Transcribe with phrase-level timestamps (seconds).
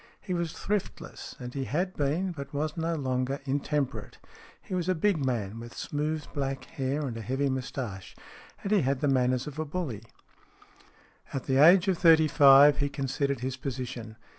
[0.19, 4.17] He was thriftless, and he had been, but was no longer, intemperate.
[4.59, 8.15] He was a big man, with smooth black hair, and a heavy moustache,
[8.63, 10.01] and he had the manners of a bully.
[10.01, 14.15] STORIES IN GREY At the age of thirty five he considered his position.